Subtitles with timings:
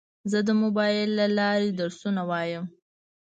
[0.31, 2.65] زه د موبایل له لارې درسونه وایم.